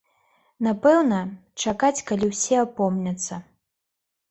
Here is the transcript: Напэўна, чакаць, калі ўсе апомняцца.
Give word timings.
Напэўна, 0.67 1.19
чакаць, 1.65 2.03
калі 2.09 2.33
ўсе 2.33 2.55
апомняцца. 2.65 3.41